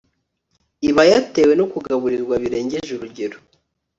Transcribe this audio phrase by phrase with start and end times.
[0.89, 3.37] iba yatewe no kugaburirwa birengeje urugero